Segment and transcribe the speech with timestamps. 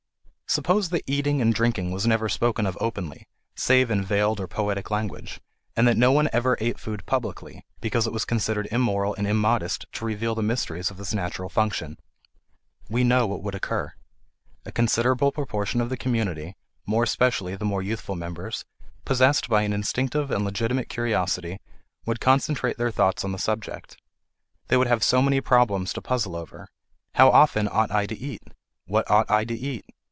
[0.51, 4.91] Suppose that eating and drinking was never spoken of openly, save in veiled or poetic
[4.91, 5.39] language,
[5.77, 9.85] and that no one ever ate food publicly, because it was considered immoral and immodest
[9.93, 11.97] to reveal the mysteries of this natural function.
[12.89, 13.93] We know what would occur.
[14.65, 18.65] A considerable proportion of the community, more especially the more youthful members,
[19.05, 21.61] possessed by an instinctive and legitimate curiosity,
[22.05, 23.95] would concentrate their thoughts on the subject.
[24.67, 26.67] They would have so many problems to puzzle over:
[27.13, 28.43] How often ought I to eat?
[28.85, 29.85] What ought I to eat?